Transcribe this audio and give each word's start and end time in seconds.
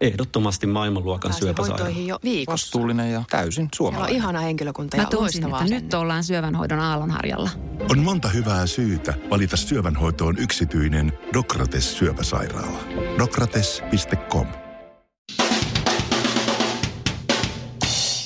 Ehdottomasti 0.00 0.66
maailmanluokan 0.66 1.32
syöpäsairaala. 1.32 1.88
jo 1.98 2.18
viikossa. 2.24 2.52
Vastuullinen 2.52 3.12
ja 3.12 3.24
täysin 3.30 3.52
Siellä 3.54 3.66
on 3.66 3.70
suomalainen. 3.76 4.16
ihana 4.16 4.40
henkilökunta 4.40 4.96
ja 4.96 5.02
Mä 5.02 5.08
tunsin, 5.08 5.22
loistavaa 5.42 5.62
että 5.62 5.74
nyt 5.74 5.94
ollaan 5.94 6.24
syövänhoidon 6.24 6.80
aallonharjalla. 6.80 7.50
On 7.90 7.98
monta 7.98 8.28
hyvää 8.28 8.66
syytä 8.66 9.14
valita 9.30 9.56
syövänhoitoon 9.56 10.38
yksityinen 10.38 11.12
Dokrates 11.34 11.98
syöpäsairaala. 11.98 12.78
Dokrates.com 13.18 14.67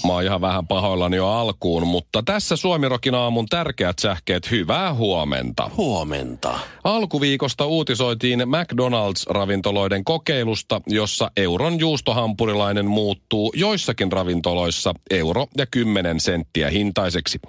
Mä 0.06 0.12
oon 0.12 0.24
ihan 0.24 0.40
vähän 0.40 0.66
pahoillani 0.66 1.16
jo 1.16 1.28
alkuun, 1.28 1.86
mutta 1.86 2.22
tässä 2.22 2.56
Suomirokin 2.56 3.14
aamun 3.14 3.46
tärkeät 3.46 3.98
sähkeet, 3.98 4.50
hyvää 4.50 4.94
huomenta. 4.94 5.70
Huomenta. 5.76 6.58
Alkuviikosta 6.84 7.66
uutisoitiin 7.66 8.40
McDonald's-ravintoloiden 8.40 10.02
kokeilusta, 10.04 10.80
jossa 10.86 11.30
euron 11.36 11.80
juustohampurilainen 11.80 12.86
muuttuu 12.86 13.52
joissakin 13.56 14.12
ravintoloissa 14.12 14.94
euro 15.10 15.46
ja 15.57 15.66
10 15.66 16.21
senttiä 16.21 16.71
hintaiseksi. 16.71 17.40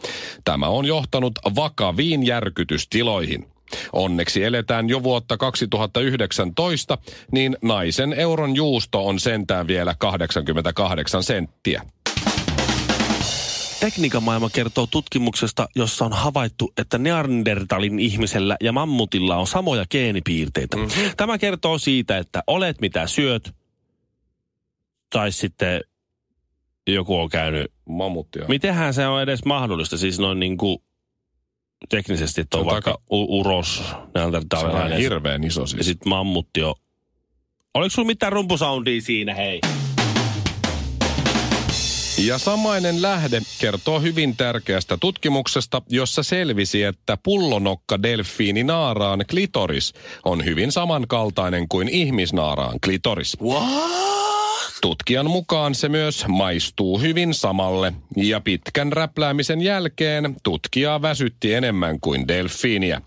Tämä 0.46 0.68
on 0.68 0.86
johtanut 0.86 1.34
vakaviin 1.56 2.26
järkytystiloihin. 2.26 3.48
Onneksi 3.94 4.44
eletään 4.44 4.90
jo 4.90 5.04
vuotta 5.04 5.38
2019, 5.38 6.98
niin 7.32 7.58
naisen 7.62 8.14
euron 8.14 8.56
juusto 8.56 9.08
on 9.08 9.20
sentään 9.20 9.68
vielä 9.68 9.96
88 10.00 11.24
senttiä. 11.24 11.82
Tekniikan 13.84 14.24
maailma 14.24 14.50
kertoo 14.50 14.88
tutkimuksesta, 14.88 15.68
jossa 15.76 16.06
on 16.06 16.14
havaittu, 16.14 16.74
että 16.78 16.98
Neandertalin 16.98 18.00
ihmisellä 18.00 18.58
ja 18.62 18.72
mammutilla 18.72 19.36
on 19.36 19.48
samoja 19.48 19.86
geenipiirteitä. 19.92 20.78
Mm-hmm. 20.78 21.12
Tämä 21.18 21.38
kertoo 21.38 21.78
siitä, 21.78 22.18
että 22.18 22.44
olet 22.48 22.82
mitä 22.82 23.08
syöt, 23.08 23.56
tai 25.10 25.32
sitten 25.32 25.82
joku 26.88 27.20
on 27.20 27.30
käynyt. 27.30 27.72
Mammuttia. 27.90 28.46
Mitenhän 28.48 28.94
se 28.94 29.08
on 29.08 29.22
edes 29.22 29.46
mahdollista, 29.46 29.98
siis 29.98 30.20
noin 30.20 30.40
niin 30.40 30.58
kuin 30.58 30.78
teknisesti, 31.90 32.42
että 32.42 32.58
on 32.58 32.62
on 32.62 32.72
vaikka 32.72 32.92
taka- 32.92 33.04
u- 33.12 33.40
uros 33.40 33.78
Se 33.78 33.96
on 33.96 34.12
neandertalilainen. 34.16 34.98
hirveän 35.00 35.44
iso 35.44 35.62
Ja 35.62 35.68
siis. 35.68 35.86
sitten 35.86 36.10
mammutti 36.10 36.64
on... 36.64 36.76
Oliko 37.74 37.90
sulla 37.90 38.06
mitään 38.06 38.34
rumpusoundia 38.34 39.02
siinä, 39.02 39.34
hei? 39.36 39.62
Ja 42.18 42.38
samainen 42.38 43.02
lähde 43.02 43.42
kertoo 43.60 44.00
hyvin 44.00 44.38
tärkeästä 44.38 44.98
tutkimuksesta, 44.98 45.82
jossa 45.90 46.24
selvisi, 46.24 46.84
että 46.84 47.18
pullonokka 47.24 48.04
delfiini 48.04 48.64
naaraan 48.64 49.26
klitoris 49.30 49.94
on 50.26 50.46
hyvin 50.46 50.72
samankaltainen 50.72 51.68
kuin 51.68 51.90
ihmisnaaraan 51.90 52.80
klitoris. 52.86 53.38
Tutkijan 54.82 55.30
mukaan 55.30 55.76
se 55.76 55.90
myös 55.90 56.26
maistuu 56.28 57.00
hyvin 57.00 57.34
samalle 57.34 57.94
ja 58.16 58.42
pitkän 58.42 58.94
räpläämisen 58.94 59.62
jälkeen 59.62 60.36
tutkijaa 60.44 61.02
väsytti 61.02 61.54
enemmän 61.54 62.00
kuin 62.00 62.28
delfiiniä. 62.28 63.02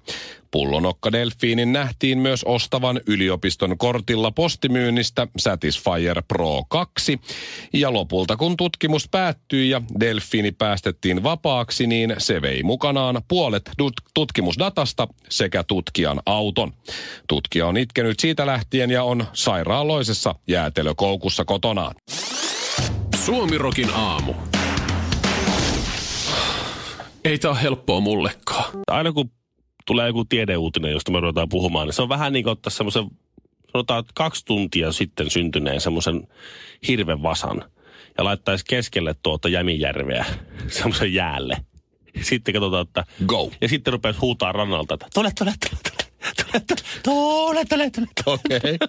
Pullonokka-delfiinin 0.56 1.72
nähtiin 1.72 2.18
myös 2.18 2.44
ostavan 2.44 3.00
yliopiston 3.06 3.78
kortilla 3.78 4.30
postimyynnistä 4.30 5.26
Satisfyer 5.38 6.22
Pro 6.28 6.64
2. 6.68 7.20
Ja 7.72 7.92
lopulta 7.92 8.36
kun 8.36 8.56
tutkimus 8.56 9.08
päättyi 9.08 9.70
ja 9.70 9.82
delfiini 10.00 10.52
päästettiin 10.52 11.22
vapaaksi, 11.22 11.86
niin 11.86 12.14
se 12.18 12.42
vei 12.42 12.62
mukanaan 12.62 13.22
puolet 13.28 13.70
tut- 13.82 14.10
tutkimusdatasta 14.14 15.08
sekä 15.28 15.64
tutkijan 15.64 16.20
auton. 16.26 16.72
Tutkija 17.28 17.66
on 17.66 17.76
itkenyt 17.76 18.20
siitä 18.20 18.46
lähtien 18.46 18.90
ja 18.90 19.04
on 19.04 19.26
sairaaloisessa 19.32 20.34
jäätelökoukussa 20.48 21.44
kotonaan. 21.44 21.94
Suomirokin 23.24 23.90
aamu. 23.94 24.34
Ei 27.24 27.38
tää 27.38 27.50
ole 27.50 27.62
helppoa 27.62 28.00
mullekaan. 28.00 28.70
aina 28.86 29.12
kun 29.12 29.35
tulee 29.86 30.06
joku 30.06 30.24
tiedeuutinen, 30.24 30.92
josta 30.92 31.12
me 31.12 31.20
ruvetaan 31.20 31.48
puhumaan, 31.48 31.86
niin 31.86 31.94
se 31.94 32.02
on 32.02 32.08
vähän 32.08 32.32
niin 32.32 32.42
kuin 32.42 32.52
ottaa 32.52 32.70
semmoisen, 32.70 33.04
sanotaan, 33.72 34.00
että 34.00 34.12
kaksi 34.14 34.44
tuntia 34.44 34.92
sitten 34.92 35.30
syntyneen 35.30 35.80
semmoisen 35.80 36.28
hirven 36.88 37.22
vasan 37.22 37.64
ja 38.18 38.24
laittaisi 38.24 38.64
keskelle 38.68 39.14
tuota 39.22 39.48
Jämijärveä 39.48 40.24
semmoisen 40.68 41.14
jäälle. 41.14 41.56
Sitten 42.22 42.54
katsotaan, 42.54 42.86
että... 42.86 43.04
Go! 43.26 43.50
Ja 43.60 43.68
sitten 43.68 43.92
rupeaisi 43.92 44.20
huutaa 44.20 44.52
rannalta, 44.52 44.94
että 44.94 45.06
tule, 45.14 45.30
tule, 45.38 45.52
tule, 45.68 45.80
tule. 45.82 46.06
Tule, 47.02 47.64
tule, 47.64 47.90
tule. 47.90 48.06
Okei. 48.26 48.56
Okay. 48.56 48.76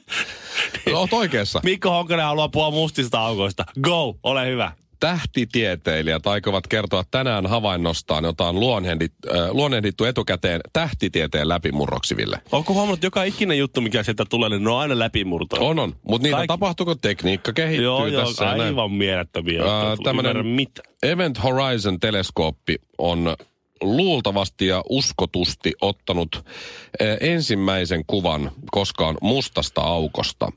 Niin 0.86 0.96
Oot 0.96 1.14
oikeassa. 1.14 1.62
Mikko 1.64 1.90
Honkanen 1.90 2.26
haluaa 2.26 2.50
puhua 2.50 2.72
mustista 2.72 3.20
aukoista. 3.20 3.66
Go, 3.82 4.18
ole 4.24 4.48
hyvä 4.48 4.72
tähtitieteilijät 5.00 6.28
aikovat 6.28 6.68
kertoa 6.68 7.04
tänään 7.12 7.46
havainnostaan, 7.46 8.24
jota 8.24 8.48
on 8.48 8.60
luonnehdit, 8.60 9.14
äh, 9.36 9.50
luonnehdittu 9.52 10.04
etukäteen 10.06 10.62
tähtitieteen 10.74 11.50
läpimurroksiville. 11.50 12.42
Onko 12.52 12.74
huomannut, 12.74 12.98
että 12.98 13.08
joka 13.08 13.24
ikinen 13.24 13.58
juttu, 13.58 13.82
mikä 13.82 14.04
sieltä 14.04 14.26
tulee, 14.30 14.50
niin 14.50 14.64
ne 14.64 14.70
on 14.70 14.80
aina 14.80 15.00
läpimurto? 15.00 15.68
On, 15.68 15.80
on. 15.80 15.96
Mutta 16.04 16.24
niitä 16.24 16.38
Kaikki- 16.38 16.48
tapahtuuko 16.48 16.96
tekniikka 16.96 17.54
kehittyy 17.54 17.84
Joo, 17.86 18.08
joo, 18.08 18.26
tässä. 18.26 18.46
näin. 18.46 18.62
aivan 18.62 18.92
mielettömiä. 18.92 19.64
Ää, 19.64 19.94
Uh, 19.94 20.00
tämmönen- 20.04 20.46
Mitä? 20.46 20.82
Event 21.04 21.44
Horizon-teleskooppi 21.44 22.76
on 22.98 23.36
luultavasti 23.82 24.68
ja 24.68 24.84
uskotusti 24.90 25.74
ottanut 25.82 26.46
ensimmäisen 27.22 28.04
kuvan 28.08 28.52
koskaan 28.72 29.18
mustasta 29.22 29.82
aukosta. 29.82 30.52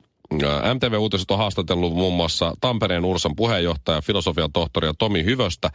MTV 0.74 0.98
Uutiset 0.98 1.30
on 1.30 1.38
haastatellut 1.38 1.94
muun 1.94 2.14
muassa 2.14 2.54
Tampereen 2.60 3.04
Ursan 3.04 3.36
puheenjohtaja, 3.36 4.00
filosofian 4.00 4.52
tohtoria 4.52 4.94
Tomi 4.98 5.24
Hyvöstä, 5.24 5.70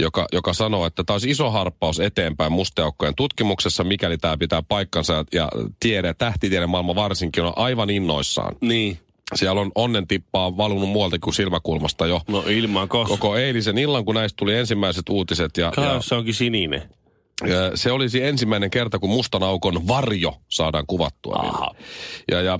joka, 0.00 0.26
joka 0.32 0.52
sanoo, 0.52 0.86
että 0.86 1.04
tämä 1.04 1.14
olisi 1.14 1.30
iso 1.30 1.50
harppaus 1.50 2.00
eteenpäin 2.00 2.52
musteaukkojen 2.52 3.14
tutkimuksessa, 3.14 3.84
mikäli 3.84 4.18
tämä 4.18 4.36
pitää 4.36 4.62
paikkansa 4.62 5.24
ja 5.32 5.48
tiede, 5.80 6.14
tähtitiede 6.14 6.66
maailma 6.66 6.94
varsinkin 6.94 7.44
on 7.44 7.52
aivan 7.56 7.90
innoissaan. 7.90 8.56
Niin. 8.60 8.98
Siellä 9.34 9.60
on 9.60 9.72
onnen 9.74 10.06
tippaa 10.06 10.56
valunut 10.56 10.88
muualta 10.88 11.18
kuin 11.18 11.34
silmäkulmasta 11.34 12.06
jo 12.06 12.20
No 12.28 12.44
ilman 12.48 12.88
kos. 12.88 13.08
koko 13.08 13.36
eilisen 13.36 13.78
illan, 13.78 14.04
kun 14.04 14.14
näistä 14.14 14.36
tuli 14.36 14.54
ensimmäiset 14.54 15.08
uutiset. 15.08 15.56
Ja, 15.56 15.70
Kato, 15.70 15.88
ja, 15.88 16.00
se 16.00 16.14
onkin 16.14 16.34
sininen. 16.34 16.82
Se 17.74 17.92
olisi 17.92 18.22
ensimmäinen 18.22 18.70
kerta, 18.70 18.98
kun 18.98 19.10
mustan 19.10 19.42
aukon 19.42 19.88
varjo 19.88 20.34
saadaan 20.48 20.84
kuvattua. 20.86 21.36
Aha. 21.36 21.70
Ja, 22.30 22.40
ja 22.40 22.58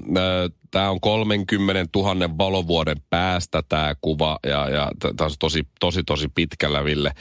tämä 0.71 0.91
on 0.91 1.01
30 1.01 1.99
000 1.99 2.39
valovuoden 2.39 2.97
päästä 3.11 3.63
tämä 3.69 3.95
kuva, 4.01 4.39
ja, 4.47 4.69
ja 4.69 4.91
tämä 5.01 5.27
on 5.27 5.31
tosi, 5.39 5.63
tosi, 5.81 6.05
tosi 6.05 6.29
pitkällä, 6.35 6.85
Ville. 6.85 7.13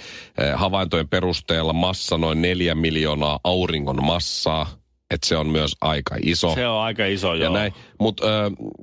Havaintojen 0.55 1.09
perusteella 1.09 1.73
massa 1.73 2.17
noin 2.17 2.41
4 2.41 2.75
miljoonaa 2.75 3.39
auringon 3.44 4.03
massaa, 4.03 4.67
että 5.11 5.27
se 5.27 5.38
on 5.38 5.47
myös 5.47 5.75
aika 5.81 6.15
iso. 6.23 6.55
Se 6.55 6.67
on 6.67 6.81
aika 6.81 7.05
iso, 7.05 7.33
Ja 7.33 7.44
joo. 7.44 7.53
näin. 7.53 7.73
Mutta 8.00 8.23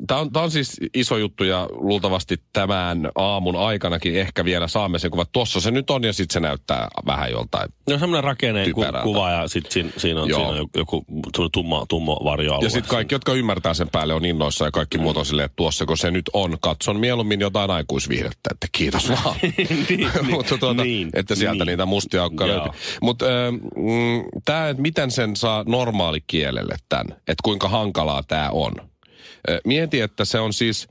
tämä 0.06 0.20
on, 0.20 0.32
tää 0.32 0.42
on 0.42 0.50
siis 0.50 0.80
iso 0.94 1.16
juttu 1.16 1.44
ja 1.44 1.68
luultavasti 1.70 2.36
tämän 2.52 3.10
aamun 3.14 3.56
aikanakin 3.56 4.16
ehkä 4.16 4.44
vielä 4.44 4.68
saamme 4.68 4.98
sen 4.98 5.10
kuvan. 5.10 5.26
Tuossa 5.32 5.60
se 5.60 5.70
nyt 5.70 5.90
on 5.90 6.04
ja 6.04 6.12
sitten 6.12 6.32
se 6.32 6.40
näyttää 6.40 6.88
vähän 7.06 7.30
joltain. 7.30 7.68
No 7.90 7.98
semmoinen 7.98 8.24
rakenne 8.24 8.72
ku, 8.72 8.84
kuva 9.02 9.30
ja 9.30 9.48
sitten 9.48 9.72
siinä, 9.72 9.90
siinä 9.96 10.22
on, 10.22 10.28
Joo. 10.28 10.52
siinä 10.52 10.68
joku, 10.76 11.04
tumma, 11.52 11.86
tummo 11.88 12.20
varjoalue. 12.24 12.66
Ja 12.66 12.70
sitten 12.70 12.90
kaikki, 12.90 13.14
jotka 13.14 13.32
ymmärtää 13.32 13.74
sen 13.74 13.88
päälle, 13.88 14.14
on 14.14 14.24
innoissa 14.24 14.64
ja 14.64 14.70
kaikki 14.70 14.98
muut 14.98 15.16
on 15.16 15.26
silleen, 15.26 15.46
että 15.46 15.56
tuossa 15.56 15.86
kun 15.86 15.98
se 15.98 16.10
nyt 16.10 16.30
on, 16.32 16.56
katson 16.60 17.00
mieluummin 17.00 17.40
jotain 17.40 17.70
aikuisviihdettä, 17.70 18.50
että 18.50 18.66
kiitos 18.72 19.10
vaan. 19.10 19.36
niin, 19.88 20.10
Mutta 20.30 20.58
tuota, 20.58 20.84
niin, 20.84 21.10
että 21.12 21.34
sieltä 21.34 21.64
niin. 21.64 21.66
niitä 21.66 21.86
mustia 21.86 22.22
aukkoja 22.22 22.48
löytyy. 22.48 22.72
Mutta 23.02 23.24
mm, 23.76 24.24
tämä, 24.44 24.68
että 24.68 24.82
miten 24.82 25.10
sen 25.10 25.36
saa 25.36 25.64
normaalikielelle 25.66 26.76
tämän, 26.88 27.06
että 27.10 27.42
kuinka 27.44 27.68
hankalaa 27.68 28.22
tämä 28.22 28.50
on. 28.50 28.72
Mieti, 29.64 30.00
että 30.00 30.24
se 30.24 30.40
on 30.40 30.52
siis 30.52 30.88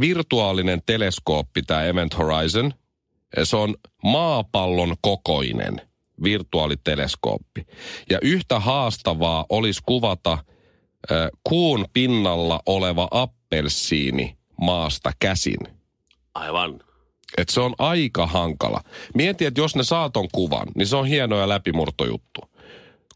virtuaalinen 0.00 0.82
teleskooppi, 0.86 1.62
tämä 1.62 1.84
Event 1.84 2.18
Horizon. 2.18 2.74
Se 3.44 3.56
on 3.56 3.74
maapallon 4.02 4.96
kokoinen 5.00 5.80
virtuaaliteleskooppi. 6.22 7.66
Ja 8.10 8.18
yhtä 8.22 8.60
haastavaa 8.60 9.46
olisi 9.48 9.80
kuvata 9.86 10.38
ö, 11.10 11.30
kuun 11.44 11.86
pinnalla 11.92 12.60
oleva 12.66 13.08
appelsiini 13.10 14.36
maasta 14.60 15.12
käsin. 15.18 15.58
Aivan. 16.34 16.80
Et 17.38 17.48
se 17.48 17.60
on 17.60 17.74
aika 17.78 18.26
hankala. 18.26 18.80
Mieti, 19.14 19.44
että 19.44 19.60
jos 19.60 19.76
ne 19.76 19.84
saa 19.84 20.10
ton 20.10 20.28
kuvan, 20.32 20.68
niin 20.74 20.86
se 20.86 20.96
on 20.96 21.06
hieno 21.06 21.38
ja 21.38 21.48
läpimurtojuttu. 21.48 22.40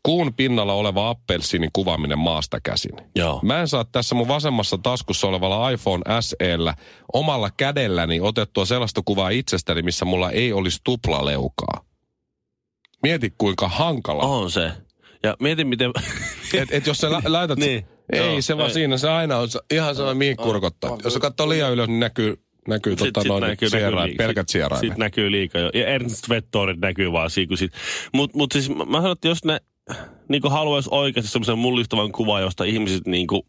Kuun 0.09 0.35
pinnalla 0.35 0.73
oleva 0.73 1.09
appelsiinin 1.11 1.71
kuvaaminen 1.73 2.19
maasta 2.19 2.61
käsin. 2.61 2.93
Joo. 3.17 3.41
Mä 3.43 3.61
en 3.61 3.69
saa 3.69 3.85
tässä 3.85 4.15
mun 4.15 4.29
vasemmassa 4.29 4.79
taskussa 4.79 5.27
olevalla 5.27 5.71
iPhone 5.71 6.03
SEllä 6.21 6.75
omalla 7.13 7.51
kädelläni 7.57 8.21
otettua 8.21 8.65
sellaista 8.65 9.03
kuvaa 9.05 9.31
itsestäni, 9.31 9.83
missä 9.83 10.05
mulla 10.05 10.31
ei 10.31 10.53
olisi 10.53 10.81
tuplaleukaa. 10.85 11.85
Mieti 13.03 13.35
kuinka 13.39 13.69
hankala. 13.69 14.23
On 14.23 14.51
se. 14.51 14.71
Ja 15.23 15.37
mietin, 15.41 15.67
miten... 15.69 15.91
Et, 16.55 16.69
et 16.73 16.87
jos 16.87 16.99
sä 16.99 17.13
lä- 17.13 17.23
laitat... 17.27 17.59
Niin. 17.69 17.85
Ei, 18.13 18.19
Joo, 18.21 18.43
se 18.43 18.57
vaan 18.57 18.69
ei. 18.69 18.75
siinä. 18.75 18.99
Se 18.99 19.11
aina 19.11 19.37
on 19.37 19.51
se- 19.51 19.61
ihan 19.71 19.95
sama, 19.97 20.15
mihin 20.15 20.37
kurkottaa. 20.37 20.97
Jos 21.05 21.15
sä 21.15 21.21
katsoo 21.21 21.49
liian 21.49 21.73
ylös, 21.73 21.89
niin 21.89 22.01
näkyy, 22.01 22.37
näkyy 22.69 22.93
Sit- 22.93 22.99
tota, 22.99 23.21
sit 23.21 23.29
noin 23.29 23.43
näkyy- 23.43 23.71
sierain, 23.71 23.95
näkyy 23.97 24.15
pelkät 24.17 24.49
Sit- 24.49 24.53
sieraimet. 24.53 24.81
Sitten 24.81 24.99
näkyy 24.99 25.31
liikaa 25.31 25.61
jo. 25.61 25.71
Ja 25.75 25.87
Ernst 25.87 26.29
Vettorit 26.29 26.81
näkyy 26.81 27.13
vaan 27.13 27.31
siinä. 27.31 27.57
Sit. 27.57 27.73
Mutta 28.13 28.39
mut 28.39 28.53
siis 28.53 28.69
mä 28.71 28.85
mä 28.85 28.97
sanon, 28.99 29.13
että 29.13 29.29
jos 29.29 29.45
ne 29.45 29.61
niin 30.29 30.43
haluaisi 30.51 30.89
oikeasti 30.93 31.31
semmoisen 31.31 31.59
mullistavan 31.59 32.13
kuvan, 32.13 32.43
josta 32.43 32.65
ihmiset 32.65 33.07
niin 33.07 33.27
kuin, 33.27 33.43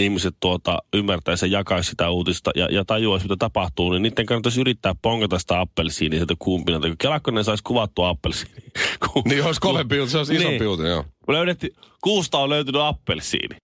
ihmiset 0.00 0.34
tuota, 0.40 0.78
ymmärtäisi 0.94 1.46
ja 1.46 1.58
jakaisi 1.58 1.90
sitä 1.90 2.10
uutista 2.10 2.50
ja, 2.54 2.68
ja 2.70 2.84
tajuaisi, 2.84 3.24
mitä 3.24 3.36
tapahtuu, 3.38 3.92
niin 3.92 4.02
niiden 4.02 4.26
kannattaisi 4.26 4.60
yrittää 4.60 4.94
pongata 5.02 5.38
sitä 5.38 5.60
appelsiiniä 5.60 6.18
sieltä 6.18 6.34
kuumpina. 6.38 6.80
Kelakko 6.98 7.30
ne 7.30 7.42
saisi 7.42 7.64
kuvattua 7.64 8.08
appelsiini. 8.08 8.62
Niin 9.28 9.44
olisi 9.44 9.60
kovempi 9.60 9.96
se 10.06 10.18
olisi 10.18 10.34
isompi 10.34 10.50
Niin. 10.50 10.64
juttu, 10.64 10.86
joo. 10.86 11.04
Löydettiin, 11.28 11.72
kuusta 12.02 12.38
on 12.38 12.50
löytynyt 12.50 12.82
appelsiini. 12.82 13.56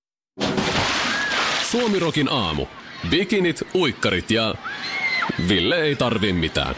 Suomirokin 1.70 2.28
aamu. 2.28 2.66
Bikinit, 3.10 3.62
uikkarit 3.74 4.30
ja 4.30 4.54
Ville 5.48 5.82
ei 5.82 5.96
tarvi 5.96 6.32
mitään. 6.32 6.74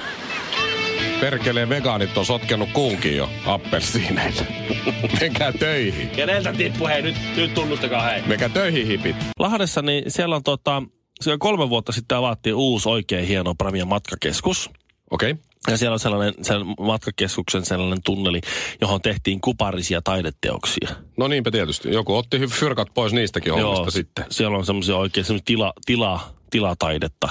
Perkeleen 1.24 1.68
vegaanit 1.68 2.18
on 2.18 2.26
sotkenut 2.26 2.68
kuunkin 2.72 3.16
jo 3.16 3.30
appelsiineille. 3.46 4.46
Menkää 5.20 5.52
töihin. 5.52 6.08
Keneltä 6.08 6.52
tippu, 6.52 6.86
hei 6.86 7.02
nyt, 7.02 7.16
nyt 7.36 7.54
tunnustakaa 7.54 8.02
hei. 8.02 8.22
Menkää 8.26 8.48
töihin 8.48 8.86
hipit. 8.86 9.16
Lahdessa, 9.38 9.82
niin 9.82 10.10
siellä 10.10 10.36
on 10.36 10.42
tota, 10.42 10.82
siellä 11.20 11.38
kolme 11.38 11.68
vuotta 11.68 11.92
sitten 11.92 12.18
avattiin 12.18 12.54
uusi 12.54 12.88
oikein 12.88 13.26
hieno 13.26 13.54
Premia 13.54 13.84
matkakeskus. 13.84 14.70
Okei. 15.10 15.30
Okay. 15.30 15.44
Ja 15.70 15.76
siellä 15.76 15.92
on 15.92 16.00
sellainen 16.00 16.34
sen 16.42 16.60
matkakeskuksen 16.80 17.64
sellainen 17.64 18.02
tunneli, 18.04 18.40
johon 18.80 19.00
tehtiin 19.00 19.40
kuparisia 19.40 20.02
taideteoksia. 20.02 20.88
No 21.16 21.28
niinpä 21.28 21.50
tietysti. 21.50 21.92
Joku 21.92 22.16
otti 22.16 22.38
fyrkat 22.38 22.88
pois 22.94 23.12
niistäkin 23.12 23.52
hommista 23.52 23.90
sitten. 23.90 24.24
siellä 24.30 24.58
on 24.58 24.66
semmoisia 24.66 24.96
oikein 24.96 25.24
semmoisia 25.24 25.44
tila, 25.44 25.72
tila, 25.86 26.20
tilataidetta, 26.50 27.28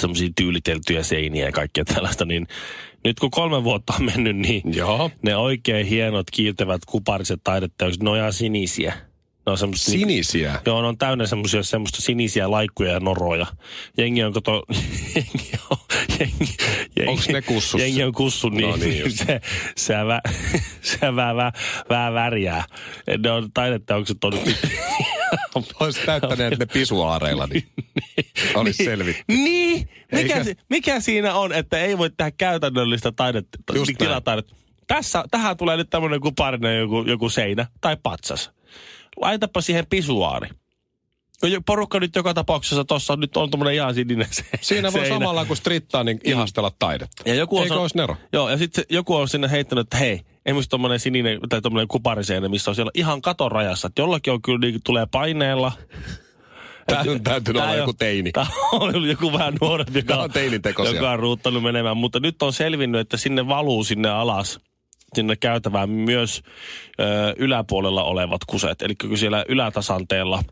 semmoisia 0.00 0.28
tyyliteltyjä 0.36 1.02
seiniä 1.02 1.46
ja 1.46 1.52
kaikkea 1.52 1.84
tällaista, 1.84 2.24
niin 2.24 2.46
nyt 3.04 3.20
kun 3.20 3.30
kolme 3.30 3.64
vuotta 3.64 3.94
on 4.00 4.04
mennyt, 4.04 4.36
niin 4.36 4.62
Joo. 4.74 5.10
ne 5.22 5.36
oikein 5.36 5.86
hienot 5.86 6.30
kiiltävät 6.30 6.84
kupariset 6.84 7.40
taideteokset, 7.44 8.02
ne 8.02 8.10
on 8.10 8.16
ihan 8.16 8.32
sinisiä. 8.32 8.94
Ne 9.46 9.52
on 9.52 9.58
semmoista 9.58 9.90
niinku- 9.90 10.08
Sinisiä. 10.08 10.60
Joo, 10.66 10.82
ne 10.82 10.88
on 10.88 10.98
täynnä 10.98 11.26
semmoisia 11.26 11.62
semmoista 11.62 12.02
sinisiä 12.02 12.50
laikkuja 12.50 12.92
ja 12.92 13.00
noroja. 13.00 13.46
Jengi 13.98 14.24
on 14.24 14.32
kato, 14.32 14.62
jengi 15.14 15.50
on, 15.70 15.76
jengi, 16.18 16.56
jengi, 16.96 17.10
Onks 17.10 17.28
ne 17.28 17.42
kussussa? 17.42 17.78
Jengi 17.78 18.02
on 18.04 18.12
kussu, 18.12 18.48
niin, 18.48 18.70
No 18.70 18.76
niin 18.76 18.98
just. 19.00 19.16
se, 19.26 19.40
se, 19.76 19.94
vä, 19.94 20.20
se 20.82 21.16
vähän, 21.16 21.36
vähän, 21.36 21.52
vähän 21.88 22.14
värjää. 22.14 22.64
Ne 23.18 23.30
on 23.30 23.52
taideteokset 23.54 24.24
on. 24.24 24.32
Olisi 25.80 26.00
täyttäneet 26.06 26.58
ne 26.58 26.66
pisuaareilla, 26.66 27.46
niin 27.46 27.68
olisi 28.54 28.84
selvitty. 28.84 29.24
Niin, 29.28 29.88
mikä, 30.12 30.34
Eikö? 30.34 30.44
si, 30.44 30.56
mikä 30.70 31.00
siinä 31.00 31.34
on, 31.34 31.52
että 31.52 31.78
ei 31.78 31.98
voi 31.98 32.10
tehdä 32.10 32.30
käytännöllistä 32.30 33.12
taidetta, 33.12 33.58
Just 33.74 33.86
niin 33.86 33.98
tilataidetta. 33.98 34.54
Tässä, 34.86 35.24
tähän 35.30 35.56
tulee 35.56 35.76
nyt 35.76 35.90
tämmöinen 35.90 36.20
kuparinen 36.20 36.78
joku, 36.78 37.02
joku 37.02 37.28
seinä 37.28 37.66
tai 37.80 37.96
patsas. 38.02 38.50
Laitapa 39.16 39.60
siihen 39.60 39.86
pisuaari. 39.90 40.48
No 41.42 41.48
Porukka 41.66 42.00
nyt 42.00 42.16
joka 42.16 42.34
tapauksessa 42.34 42.84
tuossa 42.84 43.16
nyt 43.16 43.36
on 43.36 43.50
tuommoinen 43.50 43.74
ihan 43.74 43.94
sininen 43.94 44.26
se, 44.30 44.44
Siinä 44.60 44.92
voi 44.92 45.00
seinä. 45.00 45.18
samalla 45.18 45.44
kun 45.44 45.56
strittaa, 45.56 46.04
niin 46.04 46.20
ihastella 46.24 46.72
taidetta. 46.78 47.22
Ja 47.26 47.34
joku 47.34 47.56
on 47.56 47.62
Eikö 47.62 47.74
san- 47.74 47.82
olisi 47.82 47.96
Nero? 47.96 48.16
Joo, 48.32 48.50
ja 48.50 48.58
sitten 48.58 48.84
joku 48.90 49.14
on 49.14 49.28
sinne 49.28 49.50
heittänyt, 49.50 49.86
että 49.86 49.96
hei, 49.96 50.20
esimerkiksi 50.46 50.70
tuommoinen 50.70 51.00
sininen 51.00 51.40
tai 51.48 51.62
tuommoinen 51.62 51.88
kupariseinä, 51.88 52.48
missä 52.48 52.70
on 52.70 52.74
siellä 52.74 52.90
ihan 52.94 53.22
katon 53.22 53.52
rajassa. 53.52 53.86
Että 53.86 54.02
jollakin 54.02 54.32
on 54.32 54.42
kyllä 54.42 54.58
niin, 54.58 54.80
tulee 54.84 55.06
paineella. 55.10 55.72
Tämä 56.86 57.04
on 57.12 57.22
täytynyt 57.22 57.62
olla 57.62 57.74
joku 57.74 57.92
teini. 57.92 58.32
Tämä 58.32 58.46
on 58.72 58.96
ollut 58.96 59.08
joku 59.08 59.32
vähän 59.32 59.54
nuorempi, 59.60 59.98
joka, 59.98 60.16
on 60.16 60.30
joka 60.94 61.10
on 61.10 61.18
ruuttanut 61.18 61.62
menemään. 61.62 61.96
Mutta 61.96 62.20
nyt 62.20 62.42
on 62.42 62.52
selvinnyt, 62.52 63.00
että 63.00 63.16
sinne 63.16 63.48
valuu 63.48 63.84
sinne 63.84 64.08
alas, 64.08 64.60
sinne 65.14 65.36
käytävään 65.36 65.90
myös 65.90 66.42
ö, 67.00 67.34
yläpuolella 67.36 68.04
olevat 68.04 68.40
kuset. 68.46 68.82
Eli 68.82 68.94
kun 68.94 69.18
siellä 69.18 69.44
ylätasanteella 69.48 70.42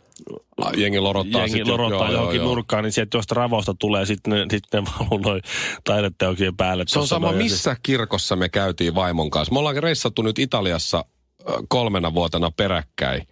Jengi 0.77 1.01
lorottaa 1.01 1.41
jengi 1.41 1.53
sitten. 1.53 1.73
lorottaa 1.73 2.13
johonkin 2.13 2.41
nurkkaan, 2.41 2.85
niin 2.85 2.93
sieltä 2.93 3.19
josta 3.19 3.35
ravosta 3.35 3.75
tulee, 3.79 4.07
sitten 4.07 4.33
ne, 4.33 4.47
sitten 4.51 4.85
ne 4.85 4.91
valuu 4.99 5.19
noin 5.19 5.43
taideteoksien 5.85 6.57
päälle. 6.57 6.85
Se 6.89 6.99
on 6.99 7.07
sama, 7.07 7.33
missä 7.33 7.77
kirkossa 7.83 8.37
me 8.37 8.49
käytiin 8.49 8.95
vaimon 8.95 9.31
kanssa. 9.31 9.53
Me 9.53 9.59
ollaan 9.59 9.83
reissattu 9.83 10.23
nyt 10.23 10.39
Italiassa 10.39 11.05
kolmena 11.69 12.15
vuotena 12.15 12.51
peräkkäin. 12.51 13.27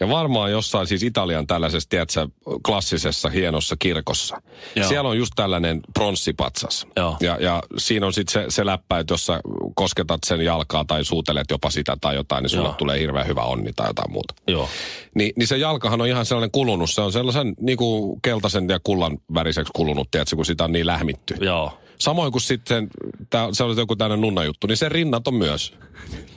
Ja 0.00 0.08
varmaan 0.08 0.50
jossain 0.50 0.86
siis 0.86 1.02
Italian 1.02 1.46
tällaisessa, 1.46 1.88
tiedätkö, 1.88 2.28
klassisessa 2.66 3.28
hienossa 3.28 3.76
kirkossa. 3.78 4.42
Joo. 4.76 4.88
Siellä 4.88 5.10
on 5.10 5.18
just 5.18 5.32
tällainen 5.36 5.80
pronssipatsas. 5.94 6.86
Joo. 6.96 7.16
Ja, 7.20 7.36
ja 7.40 7.62
siinä 7.76 8.06
on 8.06 8.12
sitten 8.12 8.32
se, 8.32 8.50
se 8.50 8.66
läppä, 8.66 8.98
että 8.98 9.14
jos 9.14 9.26
sä 9.26 9.40
kosketat 9.74 10.20
sen 10.26 10.40
jalkaa 10.40 10.84
tai 10.84 11.04
suutelet 11.04 11.50
jopa 11.50 11.70
sitä 11.70 11.96
tai 12.00 12.14
jotain, 12.14 12.42
niin 12.42 12.50
sulle 12.50 12.64
Joo. 12.64 12.74
tulee 12.74 13.00
hirveän 13.00 13.26
hyvä 13.26 13.42
onni 13.42 13.72
tai 13.72 13.86
jotain 13.88 14.12
muuta. 14.12 14.34
Joo. 14.46 14.68
Ni, 15.14 15.32
niin 15.36 15.46
se 15.46 15.56
jalkahan 15.56 16.00
on 16.00 16.06
ihan 16.06 16.26
sellainen 16.26 16.50
kulunut. 16.50 16.90
Se 16.90 17.00
on 17.00 17.12
sellaisen 17.12 17.54
niin 17.60 17.78
kuin 17.78 18.20
keltaisen 18.22 18.68
ja 18.68 18.80
kullan 18.84 19.18
väriseksi 19.34 19.72
kulunut, 19.76 20.10
tiedätkö, 20.10 20.36
kun 20.36 20.46
sitä 20.46 20.64
on 20.64 20.72
niin 20.72 20.86
lähmitty. 20.86 21.34
Joo. 21.40 21.78
Samoin 21.98 22.32
kuin 22.32 22.42
sitten, 22.42 22.88
tää, 23.30 23.48
se 23.52 23.64
on 23.64 23.76
joku 23.76 23.96
tämmöinen 23.96 24.20
nunna 24.20 24.44
juttu, 24.44 24.66
niin 24.66 24.76
se 24.76 24.88
rinnat 24.88 25.28
on 25.28 25.34
myös. 25.34 25.74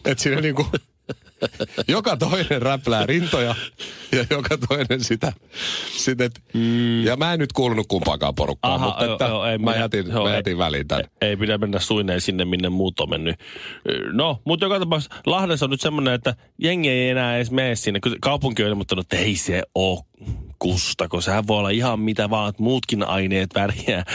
Että 0.06 0.24
siinä 0.24 0.42
niinku, 0.42 0.66
joka 1.88 2.18
toinen 2.18 2.62
räplää 2.62 3.06
rintoja 3.06 3.56
ja 4.12 4.26
joka 4.30 4.58
toinen 4.70 5.04
sitä. 5.04 5.34
sitä 5.98 6.26
et, 6.26 6.40
mm. 6.54 7.04
Ja 7.04 7.16
mä 7.16 7.34
en 7.34 7.40
nyt 7.40 7.54
kuulunut 7.54 7.88
kumpaakaan 7.88 8.36
porukkaan, 8.36 8.74
Aha, 8.74 8.86
mutta 8.86 9.04
joo, 9.04 9.14
että 9.14 9.26
joo, 9.26 9.46
ei 9.46 9.58
mä, 9.58 9.72
minä- 9.72 9.84
jätin, 9.84 10.08
joo, 10.12 10.24
mä 10.24 10.30
ei- 10.30 10.36
jätin 10.36 10.58
väliin 10.58 10.88
tämän. 10.88 11.06
Ei 11.22 11.38
pidä 11.38 11.58
mennä 11.58 11.80
suineen 11.80 12.22
sinne, 12.22 12.46
minne 12.46 12.70
muut 12.70 13.00
on 13.00 13.10
mennyt. 13.10 13.36
No, 14.14 14.42
mutta 14.46 14.66
joka 14.66 14.80
tapauksessa 14.80 15.16
Lahdessa 15.26 15.66
on 15.66 15.70
nyt 15.70 15.82
semmoinen, 15.82 16.14
että 16.14 16.36
jengi 16.58 16.90
ei 16.90 17.10
enää 17.10 17.36
edes 17.36 17.52
mene 17.52 17.76
sinne. 17.76 18.00
Kaupunki 18.22 18.64
on 18.64 18.70
ilmoittanut, 18.70 19.06
että 19.06 19.18
ei 19.26 19.36
se 19.36 19.64
ole 19.76 20.00
kusta, 20.62 21.08
kun 21.08 21.22
sehän 21.22 21.48
voi 21.48 21.58
olla 21.58 21.70
ihan 21.70 22.00
mitä 22.00 22.30
vaan, 22.30 22.50
että 22.50 22.64
muutkin 22.64 23.04
aineet 23.04 23.50
värjää, 23.56 24.06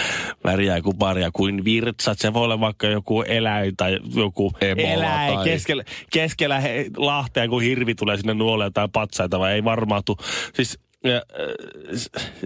värjää 0.45 0.83
kuparia 0.83 1.31
kuin 1.33 1.65
virtsat. 1.65 2.19
Se 2.19 2.33
voi 2.33 2.45
olla 2.45 2.61
vaikka 2.61 2.87
joku 2.87 3.23
eläin 3.23 3.77
tai 3.77 3.99
joku 4.15 4.53
Ebola 4.61 4.89
eläin 4.89 5.35
tai- 5.35 5.45
keskellä, 5.45 5.85
keskellä 6.13 6.61
he, 6.61 6.87
lahtea, 6.97 7.49
kun 7.49 7.63
hirvi 7.63 7.95
tulee 7.95 8.17
sinne 8.17 8.35
nuoleen 8.35 8.73
tai 8.73 8.89
patsaita, 8.93 9.39
vai 9.39 9.53
ei 9.53 9.65
varmaan 9.65 10.03
tule. 10.05 10.17
Siis 10.55 10.79
ja, 11.05 11.17
äh, 11.17 11.23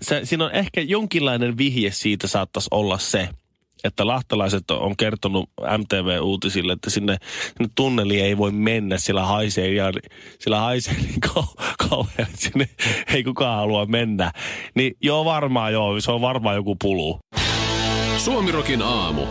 se, 0.03 0.21
siinä 0.25 0.45
on 0.45 0.53
ehkä 0.53 0.81
jonkinlainen 0.81 1.59
vihje 1.59 1.91
siitä 1.91 2.27
saattaisi 2.27 2.69
olla 2.71 2.99
se, 2.99 3.29
että 3.85 4.07
lahtelaiset 4.07 4.71
on 4.71 4.97
kertonut 4.97 5.51
MTV-uutisille, 5.79 6.73
että 6.73 6.91
sinne, 6.91 7.17
sinne 7.57 7.71
tunneliin 7.75 8.25
ei 8.25 8.39
voi 8.39 8.51
mennä, 8.53 8.99
sillä 8.99 9.25
haisee, 9.25 9.73
ja, 9.75 9.93
sillä 10.39 10.61
haisee 10.61 10.95
niin 11.03 11.21
kau- 11.27 11.63
kauhean, 11.89 12.29
että 12.29 12.37
sinne 12.37 12.69
ei 13.15 13.25
kukaan 13.25 13.57
halua 13.57 13.87
mennä. 13.87 14.33
Niin 14.75 14.97
joo, 15.03 15.25
varmaan 15.25 15.73
joo, 15.73 16.01
se 16.01 16.11
on 16.11 16.21
varmaan 16.21 16.57
joku 16.57 16.77
pulu. 16.83 17.19
Suomirokin 18.19 18.83
aamu. 18.83 19.23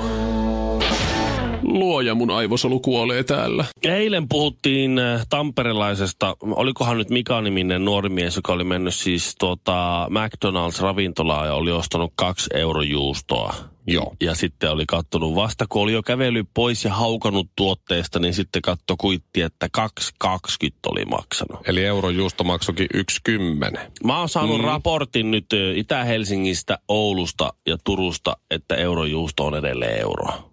Luoja 1.61 2.15
mun 2.15 2.31
aivosolu 2.31 2.79
kuolee 2.79 3.23
täällä. 3.23 3.65
Eilen 3.83 4.29
puhuttiin 4.29 4.99
äh, 4.99 5.25
tamperelaisesta, 5.29 6.35
olikohan 6.41 6.97
nyt 6.97 7.09
Mika-niminen 7.09 7.85
nuori 7.85 8.09
mies, 8.09 8.35
joka 8.35 8.53
oli 8.53 8.63
mennyt 8.63 8.95
siis 8.95 9.35
tuota 9.39 10.07
McDonald's-ravintolaan 10.09 11.45
ja 11.45 11.53
oli 11.53 11.71
ostanut 11.71 12.13
kaksi 12.15 12.49
eurojuustoa. 12.53 13.53
Joo. 13.87 14.15
Ja 14.21 14.35
sitten 14.35 14.71
oli 14.71 14.85
kattonut 14.85 15.35
vasta, 15.35 15.65
kun 15.69 15.81
oli 15.81 15.93
jo 15.93 16.03
kävellyt 16.03 16.49
pois 16.53 16.85
ja 16.85 16.93
haukannut 16.93 17.47
tuotteesta, 17.55 18.19
niin 18.19 18.33
sitten 18.33 18.61
katto 18.61 18.95
kuitti, 18.97 19.41
että 19.41 19.67
2,20 19.77 20.69
oli 20.85 21.05
maksanut. 21.05 21.67
Eli 21.67 21.85
eurojuusto 21.85 22.43
maksokin 22.43 22.87
1,10. 22.97 23.79
Mä 24.03 24.19
oon 24.19 24.29
saanut 24.29 24.57
mm. 24.57 24.63
raportin 24.63 25.31
nyt 25.31 25.53
ö, 25.53 25.73
Itä-Helsingistä, 25.75 26.79
Oulusta 26.87 27.53
ja 27.67 27.77
Turusta, 27.83 28.37
että 28.51 28.75
eurojuusto 28.75 29.45
on 29.45 29.55
edelleen 29.55 30.01
euroa. 30.01 30.49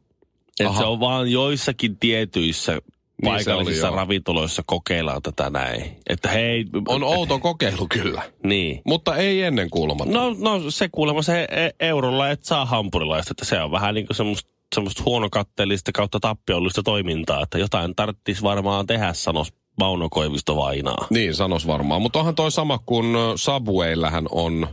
Et 0.60 0.76
se 0.76 0.84
on 0.84 1.00
vaan 1.00 1.30
joissakin 1.32 1.96
tietyissä 1.96 2.72
se 2.72 2.80
paikallisissa 3.24 3.86
oli, 3.86 3.92
joo. 3.92 3.96
ravintoloissa 3.96 4.62
kokeillaan 4.66 5.22
tätä 5.22 5.50
näin. 5.50 5.96
Että 6.08 6.28
hei... 6.28 6.64
On 6.88 7.02
outo 7.02 7.38
kokeilu 7.38 7.86
kyllä. 7.88 8.22
Niin. 8.44 8.82
Mutta 8.86 9.16
ei 9.16 9.42
ennen 9.42 9.70
kuulumatta. 9.70 10.12
No, 10.12 10.36
no 10.38 10.70
se 10.70 10.88
kuulemma 10.92 11.22
se 11.22 11.48
e- 11.50 11.86
eurolla 11.86 12.30
et 12.30 12.44
saa 12.44 12.64
hampurilaista, 12.64 13.32
että 13.32 13.44
se 13.44 13.60
on 13.60 13.70
vähän 13.70 13.94
niin 13.94 14.06
kuin 14.06 14.16
semmoista 14.16 14.56
semmoista 14.74 15.02
huonokatteellista 15.06 15.92
kautta 15.92 16.20
tappiollista 16.20 16.82
toimintaa, 16.82 17.42
että 17.42 17.58
jotain 17.58 17.94
tarvitsisi 17.94 18.42
varmaan 18.42 18.86
tehdä, 18.86 19.12
sanoisi 19.12 19.54
Mauno 19.78 20.08
Koivisto 20.08 20.56
Vainaa. 20.56 21.06
Niin, 21.10 21.34
sanos 21.34 21.66
varmaan. 21.66 22.02
Mutta 22.02 22.18
onhan 22.18 22.34
toi 22.34 22.52
sama 22.52 22.78
kuin 22.86 23.16
ö, 23.16 23.32
Subwaylähän 23.36 24.26
on, 24.30 24.68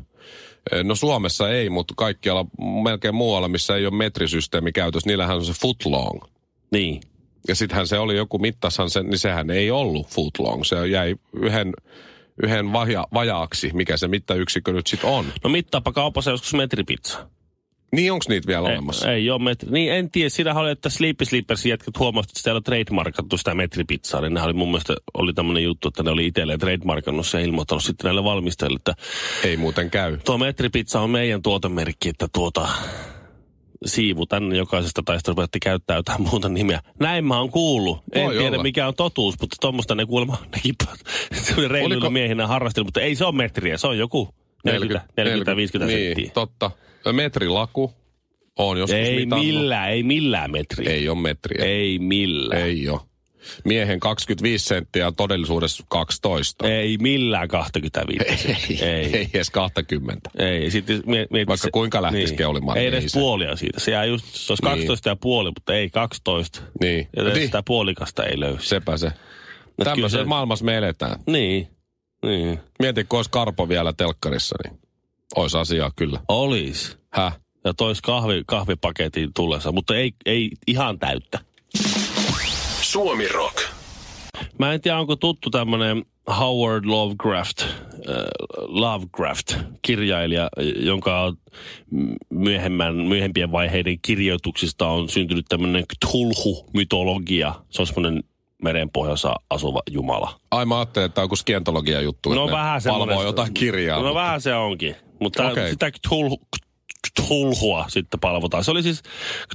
no 0.84 0.96
Suomessa 0.96 1.50
ei, 1.50 1.70
mutta 1.70 1.93
kaikkialla 1.98 2.46
melkein 2.84 3.15
muualla, 3.15 3.48
missä 3.48 3.75
ei 3.75 3.86
ole 3.86 3.96
metrisysteemi 3.96 4.72
käytössä, 4.72 5.10
niillähän 5.10 5.36
on 5.36 5.46
se 5.46 5.53
footlong. 5.53 6.22
Niin. 6.72 7.01
Ja 7.48 7.55
sittenhän 7.55 7.88
se 7.88 8.00
oli 8.00 8.17
joku 8.17 8.39
mittashan 8.39 8.89
se, 8.89 9.03
niin 9.03 9.20
sehän 9.20 9.50
ei 9.50 9.72
ollut 9.72 10.08
foot 10.08 10.39
long. 10.39 10.63
Se 10.63 10.88
jäi 10.88 11.15
yhden, 11.34 11.74
yhden 12.43 12.74
vaja, 12.74 13.08
vajaaksi, 13.13 13.72
mikä 13.74 13.98
se 13.98 14.08
mittayksikkö 14.08 14.74
nyt 14.74 14.88
sitten 14.88 15.10
on. 15.10 15.25
No 15.43 15.50
mittaapa 15.50 15.91
kaupassa 15.91 16.32
joskus 16.32 16.53
metripizza. 16.53 17.29
Niin 17.93 18.12
onko 18.12 18.25
niitä 18.29 18.47
vielä 18.47 18.69
Ei, 18.69 18.73
olemassa? 18.75 19.12
ei 19.12 19.29
ole 19.29 19.41
metri. 19.43 19.71
Niin 19.71 19.91
en 19.93 20.12
tiedä, 20.12 20.29
siinä 20.29 20.53
oli, 20.59 20.71
että 20.71 20.89
Sleepy 20.89 21.25
Sleepers 21.25 21.65
jätkät 21.65 22.00
huomasivat, 22.00 22.38
että 22.38 22.50
ei 22.50 22.53
ole 22.53 22.62
trademarkattu 22.62 23.38
sitä 23.38 23.55
metripizzaa. 23.55 24.21
Niin 24.21 24.38
oli 24.41 24.53
mun 24.53 24.67
mielestä, 24.67 24.95
oli 25.13 25.33
tämmöinen 25.33 25.63
juttu, 25.63 25.88
että 25.88 26.03
ne 26.03 26.09
oli 26.12 26.25
itselleen 26.27 26.59
trademarkannut 26.59 27.27
se 27.27 27.39
ja 27.39 27.45
ilmoittanut 27.45 27.83
sitten 27.83 28.03
näille 28.05 28.23
valmistajille, 28.23 28.75
että 28.75 28.93
Ei 29.43 29.57
muuten 29.57 29.89
käy. 29.91 30.17
tuo 30.25 30.38
metripizza 30.38 31.01
on 31.01 31.09
meidän 31.09 31.41
tuotemerkki, 31.41 32.09
että 32.09 32.27
tuota 32.33 32.67
siivu 33.85 34.25
tänne 34.25 34.57
jokaisesta 34.57 35.01
tai 35.05 35.17
sitten 35.17 35.35
ruvettiin 35.35 35.59
käyttää 35.59 35.97
jotain 35.97 36.21
muuta 36.21 36.50
nimeä. 36.50 36.79
Näin 37.00 37.25
mä 37.25 37.39
oon 37.39 37.50
kuullut. 37.51 37.97
En 38.13 38.23
Voi 38.25 38.33
tiedä 38.33 38.47
olla. 38.51 38.63
mikä 38.63 38.88
on 38.88 38.93
totuus, 38.95 39.35
mutta 39.41 39.55
tuommoista 39.62 39.95
ne 39.95 40.05
kuulemma 40.05 40.38
nekin 40.55 40.75
reiluilla 41.67 41.95
Oliko- 41.95 42.09
miehinä 42.09 42.47
harrasteli, 42.47 42.83
mutta 42.85 43.01
ei 43.01 43.15
se 43.15 43.25
ole 43.25 43.35
metriä, 43.35 43.77
se 43.77 43.88
on 43.88 43.97
joku 43.97 44.35
40, 44.65 45.07
40 45.17 45.55
50 45.55 45.95
niin, 45.95 46.07
senttiä. 46.15 46.31
totta. 46.33 46.71
Metrilaku 47.12 47.93
on 48.57 48.77
joskus 48.77 48.98
Ei 49.00 49.15
mitannut. 49.15 49.45
millään, 49.48 49.89
ei 49.91 50.03
millään 50.03 50.51
metriä. 50.51 50.89
Ei 50.91 51.10
ole 51.10 51.19
metriä. 51.22 51.65
Ei 51.65 52.00
millään. 52.00 52.62
Ei 52.62 52.89
ole. 52.89 53.00
Miehen 53.65 54.00
25 54.00 54.65
senttiä 54.65 55.07
on 55.07 55.15
todellisuudessa 55.15 55.83
12. 55.89 56.67
Ei 56.67 56.98
millään 56.98 57.48
25. 57.48 58.48
ei, 58.48 58.89
ei. 58.89 59.17
ei 59.17 59.29
edes 59.33 59.50
20. 59.50 60.29
Ei, 60.39 60.72
sitten 60.72 61.03
mie- 61.05 61.27
mietit 61.31 61.48
Vaikka 61.48 61.67
kuinka 61.72 62.01
lähtisi 62.01 62.36
keulimaan, 62.36 62.77
Ei 62.77 62.83
niin 62.83 62.93
edes 63.00 63.12
se- 63.12 63.19
puolia 63.19 63.55
siitä. 63.55 63.79
Se 63.79 63.91
jää 63.91 64.05
just, 64.05 64.25
se 64.25 64.51
olisi 64.51 64.63
Niin. 64.63 64.72
12 64.77 65.10
ja 65.10 65.15
puoli, 65.15 65.50
mutta 65.50 65.74
ei 65.75 65.89
12. 65.89 66.62
Niin. 66.81 67.07
Ja 67.15 67.24
niin. 67.24 67.36
sitä 67.45 67.63
puolikasta 67.65 68.24
ei 68.25 68.39
löysi. 68.39 68.67
Sepä 68.67 68.98
se. 68.98 69.10
kyllä 69.10 69.91
Tämmöisessä 69.91 70.19
se- 70.24 70.25
maailmassa 70.27 70.65
me 70.65 70.77
eletään. 70.77 71.19
Niin, 71.27 71.67
niin. 72.25 72.60
Mieti, 72.79 73.03
kun 73.03 73.19
olisi 73.19 73.31
Karpo 73.31 73.69
vielä 73.69 73.93
telkkarissa, 73.93 74.55
niin 74.63 74.79
olisi 75.35 75.57
asiaa 75.57 75.91
kyllä. 75.95 76.19
Olis. 76.27 76.97
Häh? 77.09 77.39
Ja 77.65 77.73
tois 77.73 78.01
kahvi, 78.01 78.43
kahvipaketin 78.47 79.33
tullessa, 79.35 79.71
mutta 79.71 79.95
ei, 79.95 80.11
ei 80.25 80.51
ihan 80.67 80.99
täyttä. 80.99 81.39
Suomi 82.81 83.27
Rock. 83.27 83.57
Mä 84.59 84.73
en 84.73 84.81
tiedä, 84.81 84.99
onko 84.99 85.15
tuttu 85.15 85.49
tämmönen 85.49 86.05
Howard 86.39 86.85
Lovecraft, 86.85 87.61
äh, 87.61 87.67
Lovecraft, 88.57 89.55
kirjailija, 89.81 90.49
jonka 90.75 91.33
myöhemmän, 92.29 92.95
myöhempien 92.95 93.51
vaiheiden 93.51 93.97
kirjoituksista 94.01 94.87
on 94.87 95.09
syntynyt 95.09 95.45
tämmöinen 95.49 95.83
Cthulhu-mytologia. 95.95 97.53
Se 97.69 97.81
on 97.81 97.87
semmoinen 97.87 98.23
merenpohjassa 98.63 99.36
asuva 99.50 99.82
jumala. 99.91 100.39
Ai 100.51 100.65
mä 100.65 100.77
ajattelin, 100.77 101.05
että 101.05 101.15
tämä 101.15 101.24
on 101.24 101.25
joku 101.25 101.36
skientologia 101.36 102.01
juttu. 102.01 102.34
No 102.34 102.43
että 102.43 102.55
vähän. 102.58 102.82
Valvoo 102.86 103.24
jotain 103.24 103.53
kirjaa. 103.53 103.98
No 103.98 104.03
mutta- 104.03 104.20
vähän 104.20 104.41
se 104.41 104.55
onkin. 104.55 104.96
Mutta 105.20 105.48
okay. 105.48 105.70
sitä 105.70 105.91
Cthulhua 107.08 107.86
sitten 107.88 108.20
palvotaan. 108.20 108.63
Se 108.63 108.72
oli 108.72 108.84
siis, 108.84 109.01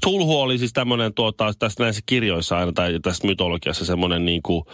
Cthulhu 0.00 0.40
oli 0.40 0.58
siis 0.58 0.72
tämmöinen 0.72 1.14
tuota, 1.14 1.52
tässä 1.58 1.82
näissä 1.82 2.02
kirjoissa 2.06 2.58
aina 2.58 2.72
tai 2.72 3.00
tässä 3.02 3.26
mytologiassa 3.26 3.84
semmoinen 3.84 4.24
niin 4.24 4.42
kuin, 4.42 4.64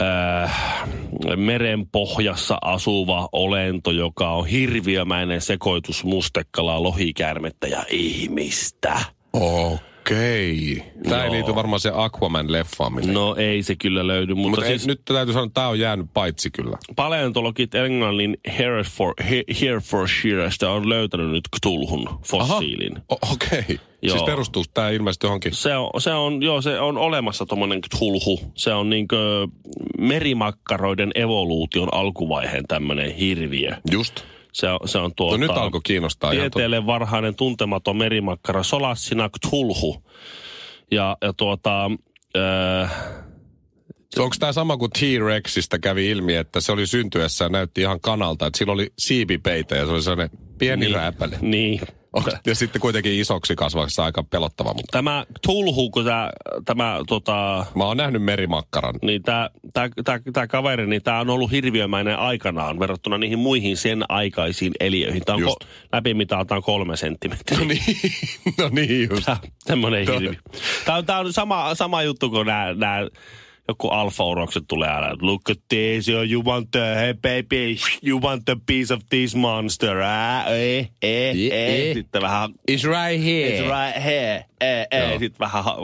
äh, 0.00 0.88
merenpohjassa 1.36 2.58
asuva 2.62 3.28
olento, 3.32 3.90
joka 3.90 4.30
on 4.30 4.46
hirviömäinen 4.46 5.40
sekoitus 5.40 6.04
mustekalaa, 6.04 6.82
lohikäärmettä 6.82 7.66
ja 7.66 7.84
ihmistä. 7.90 9.00
Okei. 9.32 9.85
Tämä 11.08 11.24
ei 11.24 11.30
liity 11.30 11.54
varmaan 11.54 11.80
se 11.80 11.90
Aquaman-leffaan. 11.90 13.12
No 13.12 13.34
ei 13.38 13.62
se 13.62 13.76
kyllä 13.76 14.06
löydy, 14.06 14.34
mutta, 14.34 14.48
Mutta 14.50 14.66
siis 14.66 14.82
ei, 14.82 14.86
nyt 14.86 15.00
täytyy 15.04 15.32
sanoa, 15.32 15.46
että 15.46 15.54
tämä 15.54 15.68
on 15.68 15.78
jäänyt 15.78 16.06
paitsi 16.14 16.50
kyllä. 16.50 16.78
paleontologit 16.96 17.74
Englannin 17.74 18.36
Hereford, 18.58 19.14
He- 19.30 19.44
Herefordshirestä 19.60 20.70
on 20.70 20.88
löytänyt 20.88 21.30
nyt 21.30 21.44
Cthulhun 21.56 22.08
fossiilin. 22.24 22.98
Okei. 23.08 23.58
Okay. 23.58 23.78
Siis 24.00 24.14
Joo. 24.14 24.26
perustuu 24.26 24.64
tämä 24.74 24.90
ilmeisesti 24.90 25.26
johonkin. 25.26 25.54
Se 25.54 25.76
on, 25.76 25.90
se 25.98 26.12
on, 26.12 26.42
joo, 26.42 26.62
se 26.62 26.80
on 26.80 26.98
olemassa 26.98 27.46
tuommoinen 27.46 27.80
Cthulhu. 27.80 28.40
Se 28.54 28.74
on 28.74 28.90
niinkö 28.90 29.46
merimakkaroiden 29.98 31.10
evoluution 31.14 31.88
alkuvaiheen 31.94 32.64
tämmöinen 32.68 33.14
hirviö. 33.14 33.70
Just. 33.90 34.24
Se 34.56 34.68
on, 34.70 34.78
se 34.88 34.98
on 34.98 35.14
tuota, 35.16 35.38
No 35.38 35.46
nyt 35.46 35.50
alkoi 35.56 35.80
kiinnostaa 35.84 36.30
to- 36.30 36.36
tieteelle 36.40 36.86
varhainen 36.86 37.34
tuntematon 37.34 37.96
merimakkara 37.96 38.62
Solassina 38.62 39.28
Cthulhu. 39.28 40.02
Ja, 40.90 41.16
ja 41.22 41.32
tuota, 41.32 41.84
äh, 42.82 42.90
Onko 44.18 44.36
tämä 44.38 44.52
sama 44.52 44.76
kuin 44.76 44.90
T-Rexistä 44.90 45.78
kävi 45.78 46.10
ilmi, 46.10 46.34
että 46.36 46.60
se 46.60 46.72
oli 46.72 46.86
syntyessään 46.86 47.52
näytti 47.52 47.80
ihan 47.80 48.00
kanalta, 48.00 48.46
että 48.46 48.58
sillä 48.58 48.72
oli 48.72 48.92
siipipeitä 48.98 49.76
ja 49.76 49.86
se 49.86 49.92
oli 49.92 50.02
sellainen 50.02 50.38
pieni 50.58 50.84
Niin. 50.86 50.94
rääpäle. 50.94 51.38
niin. 51.40 51.80
Ja 52.46 52.54
sitten 52.54 52.80
kuitenkin 52.80 53.12
isoksi 53.12 53.56
kasvaksi 53.56 54.00
aika 54.00 54.22
pelottava, 54.22 54.68
mutta 54.68 54.92
Tämä 54.92 55.24
Cthulhu, 55.38 55.90
kun 55.90 56.04
tämä, 56.04 56.30
tämä 56.64 57.00
tota, 57.06 57.66
mä 57.74 57.84
oon 57.84 57.96
nähnyt 57.96 58.22
merimakkaran. 58.22 58.94
niin 59.02 59.22
tämä, 59.22 59.50
tämä, 59.72 59.88
tämä, 60.04 60.20
tämä 60.32 60.46
kaveri, 60.46 60.86
niin 60.86 61.02
tämä 61.02 61.20
on 61.20 61.30
ollut 61.30 61.50
hirviömäinen 61.50 62.18
aikanaan 62.18 62.78
verrattuna 62.78 63.18
niihin 63.18 63.38
muihin 63.38 63.76
sen 63.76 64.04
aikaisiin 64.08 64.72
eliöihin. 64.80 65.22
Tämä 65.24 65.34
on 65.36 65.40
Just. 65.40 65.58
ko, 65.58 65.66
läpimitailtaan 65.92 66.62
kolme 66.62 66.96
senttimetriä. 66.96 67.58
No 67.58 67.64
niin, 67.64 67.82
no 68.58 68.68
niin 68.72 69.08
just. 69.10 69.28
Tämmöinen 69.66 70.06
Toi. 70.06 70.20
hirvi. 70.20 70.38
Tämä 70.84 70.98
on, 70.98 71.06
tämä 71.06 71.18
on 71.18 71.32
sama, 71.32 71.74
sama 71.74 72.02
juttu 72.02 72.30
kuin 72.30 72.46
nämä, 72.46 72.74
nämä 72.74 73.08
joku 73.68 73.88
alfa-urokset 73.88 74.64
tulee 74.68 74.88
aina. 74.88 75.12
että 75.12 75.26
Look 75.26 75.50
at 75.50 75.58
this, 75.68 76.08
you, 76.08 76.42
want 76.44 76.70
the, 76.70 76.94
hey 76.96 77.14
baby, 77.14 77.76
you 78.02 78.20
want 78.20 78.48
a 78.48 78.56
piece 78.66 78.94
of 78.94 79.00
this 79.10 79.34
monster, 79.36 79.96
ah, 80.00 80.46
eh, 80.52 80.90
eh, 81.02 81.34
eh. 81.52 81.94
Sitten 81.94 82.22
vähän, 82.22 82.50
It's 82.70 82.84
right 82.84 83.24
here. 83.24 83.48
it's 83.58 83.62
right 83.62 84.04
here, 84.04 84.44
eh, 84.60 84.86
eh. 84.90 85.08
Joo. 85.10 85.18
Sitten 85.18 85.38
vähän 85.40 85.64
ha- 85.64 85.76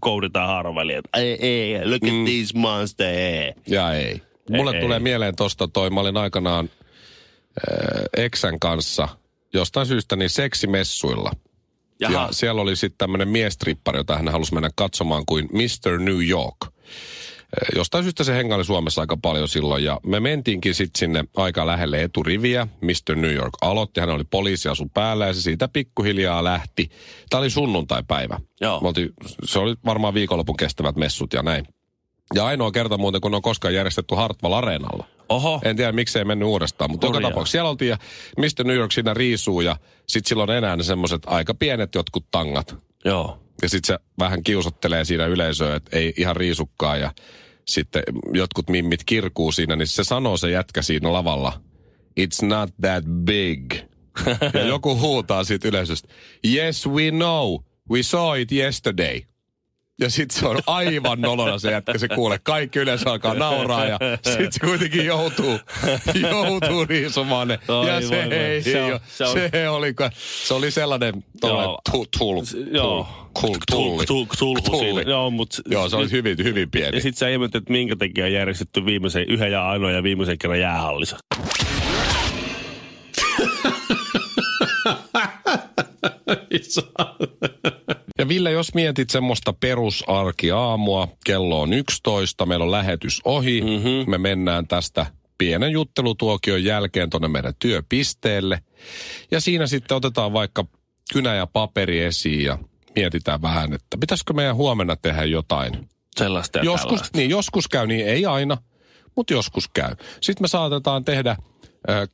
kouditaan 0.00 0.48
haaroväliä, 0.48 0.98
että 0.98 1.18
eh, 1.18 1.38
eh, 1.40 1.80
look 1.84 2.04
at 2.04 2.10
Mm. 2.14 2.24
this 2.24 2.54
monster, 2.54 3.06
eh. 3.18 3.54
Ja 3.68 3.92
ei. 3.94 4.22
Mulle 4.50 4.74
Ei, 4.74 4.80
tulee 4.80 4.96
ei. 4.96 5.02
mieleen 5.02 5.36
tosta 5.36 5.68
toi, 5.68 5.90
mä 5.90 6.00
olin 6.00 6.16
aikanaan 6.16 6.70
äh, 7.70 8.24
Eksän 8.24 8.60
kanssa 8.60 9.08
jostain 9.54 9.86
syystä 9.86 10.16
niin 10.16 10.30
seksimessuilla. 10.30 11.30
Jaha. 12.00 12.12
Ja 12.14 12.28
siellä 12.30 12.62
oli 12.62 12.76
sitten 12.76 12.98
tämmöinen 12.98 13.28
miestrippari, 13.28 13.98
jota 13.98 14.16
hän 14.16 14.28
halusi 14.28 14.54
mennä 14.54 14.70
katsomaan 14.74 15.22
kuin 15.26 15.48
Mr. 15.52 15.98
New 15.98 16.28
York. 16.28 16.56
Jostain 17.76 18.04
syystä 18.04 18.24
se 18.24 18.34
hengaili 18.34 18.64
Suomessa 18.64 19.00
aika 19.00 19.16
paljon 19.16 19.48
silloin 19.48 19.84
ja 19.84 20.00
me 20.06 20.20
mentiinkin 20.20 20.74
sitten 20.74 20.98
sinne 20.98 21.24
aika 21.36 21.66
lähelle 21.66 22.02
eturiviä. 22.02 22.66
Mr. 22.80 23.16
New 23.16 23.32
York 23.32 23.54
aloitti, 23.60 24.00
hän 24.00 24.10
oli 24.10 24.24
poliisiasu 24.24 24.86
päällä 24.94 25.26
ja 25.26 25.34
se 25.34 25.40
siitä 25.40 25.68
pikkuhiljaa 25.68 26.44
lähti. 26.44 26.90
Tämä 27.30 27.38
oli 27.38 27.50
sunnuntaipäivä. 27.50 28.40
Joo. 28.60 28.80
Oltiin, 28.84 29.10
se 29.44 29.58
oli 29.58 29.74
varmaan 29.84 30.14
viikonlopun 30.14 30.56
kestävät 30.56 30.96
messut 30.96 31.32
ja 31.32 31.42
näin. 31.42 31.64
Ja 32.34 32.46
ainoa 32.46 32.70
kerta 32.70 32.98
muuten, 32.98 33.20
kun 33.20 33.34
on 33.34 33.42
koskaan 33.42 33.74
järjestetty 33.74 34.14
Hartwall 34.14 34.52
Areenalla. 34.52 35.04
Oho, 35.28 35.60
En 35.64 35.76
tiedä, 35.76 35.92
miksei 35.92 36.24
mennyt 36.24 36.48
uudestaan, 36.48 36.90
mutta 36.90 37.06
joka 37.06 37.16
Hurjaa. 37.16 37.30
tapauksessa 37.30 37.52
siellä 37.52 37.70
oltiin 37.70 37.88
ja 37.88 37.96
Mr. 38.38 38.64
New 38.64 38.76
York 38.76 38.92
siinä 38.92 39.14
riisuu 39.14 39.60
ja 39.60 39.76
sitten 40.06 40.28
silloin 40.28 40.50
enää 40.50 40.76
ne 40.76 40.82
semmoiset 40.82 41.22
aika 41.26 41.54
pienet 41.54 41.94
jotkut 41.94 42.26
tangat. 42.30 42.76
joo. 43.04 43.42
Ja 43.62 43.68
sitten 43.68 43.86
se 43.86 44.04
vähän 44.18 44.42
kiusottelee 44.42 45.04
siinä 45.04 45.26
yleisöä, 45.26 45.76
että 45.76 45.96
ei 45.96 46.14
ihan 46.16 46.36
riisukkaa 46.36 46.96
ja 46.96 47.12
sitten 47.68 48.02
jotkut 48.32 48.68
mimmit 48.68 49.04
kirkuu 49.06 49.52
siinä, 49.52 49.76
niin 49.76 49.88
se 49.88 50.04
sanoo 50.04 50.36
se 50.36 50.50
jätkä 50.50 50.82
siinä 50.82 51.12
lavalla, 51.12 51.60
it's 52.20 52.46
not 52.46 52.70
that 52.80 53.04
big. 53.24 53.74
ja 54.54 54.62
joku 54.62 54.98
huutaa 55.00 55.44
siitä 55.44 55.68
yleisöstä, 55.68 56.08
yes 56.44 56.86
we 56.86 57.10
know, 57.10 57.60
we 57.90 58.02
saw 58.02 58.40
it 58.40 58.52
yesterday. 58.52 59.22
Ja 60.00 60.10
sitten 60.10 60.40
se 60.40 60.46
on 60.46 60.58
aivan 60.66 61.20
nolona 61.20 61.58
se 61.58 61.70
jätkä, 61.70 61.98
se 61.98 62.08
kuulee. 62.08 62.38
Kaikki 62.42 62.78
yleensä 62.78 63.10
alkaa 63.10 63.34
nauraa 63.34 63.86
ja 63.86 63.98
sitten 64.24 64.52
se 64.52 64.60
kuitenkin 64.66 65.06
joutuu, 65.06 65.58
joutuu 66.30 66.84
riisumaan 66.88 67.48
ne. 67.48 67.58
Oi 67.68 67.88
ja 67.88 68.00
se, 68.00 68.08
voi 68.08 68.34
ei, 68.34 68.62
Se 68.62 68.82
on- 68.82 69.00
se 69.08 69.24
on- 69.24 69.34
se, 69.52 69.68
oli, 69.68 69.94
se 70.46 70.54
oli 70.54 70.70
sellainen 70.70 71.24
tollainen 71.40 71.76
Joo. 72.72 73.08
tulli. 73.70 74.04
Tulli. 74.70 75.04
Joo, 75.10 75.30
mutta... 75.30 75.62
Joo, 75.70 75.88
se 75.88 75.96
oli 75.96 76.10
hyvin, 76.10 76.36
hyvin 76.44 76.70
pieni. 76.70 76.96
Ja 76.96 77.02
sitten 77.02 77.18
sä 77.18 77.28
ihmettelet, 77.28 77.62
että 77.62 77.72
minkä 77.72 77.96
takia 77.96 78.24
on 78.24 78.32
järjestetty 78.32 78.84
viimeisen, 78.86 79.24
yhden 79.28 79.52
ja 79.52 79.68
ainoa 79.68 79.90
ja 79.90 80.02
viimeisen 80.02 80.38
kerran 80.38 80.60
jäähallissa. 80.60 81.16
Ja 88.26 88.28
Ville, 88.28 88.52
jos 88.52 88.74
mietit 88.74 89.10
semmoista 89.10 89.52
perusarkiaamua, 89.52 91.08
kello 91.26 91.60
on 91.60 91.72
11, 91.72 92.46
meillä 92.46 92.64
on 92.64 92.70
lähetys 92.70 93.20
ohi, 93.24 93.60
mm-hmm. 93.60 94.10
me 94.10 94.18
mennään 94.18 94.66
tästä 94.66 95.06
pienen 95.38 95.72
juttelutuokion 95.72 96.64
jälkeen 96.64 97.10
tonne 97.10 97.28
meidän 97.28 97.54
työpisteelle. 97.58 98.60
Ja 99.30 99.40
siinä 99.40 99.66
sitten 99.66 99.96
otetaan 99.96 100.32
vaikka 100.32 100.64
kynä 101.12 101.34
ja 101.34 101.46
paperi 101.46 102.00
esiin 102.00 102.44
ja 102.44 102.58
mietitään 102.96 103.42
vähän, 103.42 103.72
että 103.72 103.96
pitäisikö 104.00 104.32
meidän 104.32 104.56
huomenna 104.56 104.96
tehdä 104.96 105.24
jotain. 105.24 105.88
Sellaista 106.16 106.58
ja 106.58 106.64
Joskus, 106.64 106.90
tällaista. 106.90 107.18
niin, 107.18 107.30
joskus 107.30 107.68
käy, 107.68 107.86
niin 107.86 108.06
ei 108.06 108.26
aina, 108.26 108.56
mutta 109.16 109.32
joskus 109.32 109.68
käy. 109.68 109.94
Sitten 110.20 110.44
me 110.44 110.48
saatetaan 110.48 111.04
tehdä 111.04 111.30
äh, 111.30 111.38